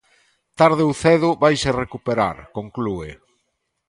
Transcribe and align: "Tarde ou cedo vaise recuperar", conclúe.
"Tarde 0.59 0.81
ou 0.87 0.93
cedo 1.03 1.29
vaise 1.43 1.69
recuperar", 1.83 2.37
conclúe. 2.57 3.09